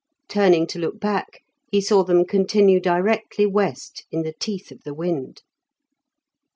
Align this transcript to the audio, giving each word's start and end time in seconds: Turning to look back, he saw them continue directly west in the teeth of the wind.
Turning 0.27 0.65
to 0.65 0.79
look 0.79 0.99
back, 0.99 1.43
he 1.67 1.79
saw 1.79 2.03
them 2.03 2.25
continue 2.25 2.79
directly 2.79 3.45
west 3.45 4.03
in 4.09 4.23
the 4.23 4.33
teeth 4.33 4.71
of 4.71 4.81
the 4.83 4.95
wind. 4.95 5.43